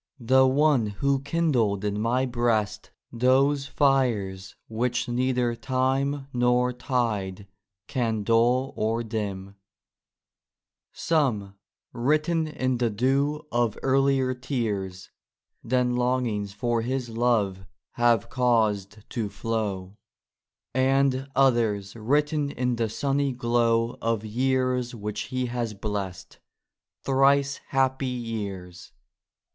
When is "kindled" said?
1.21-1.85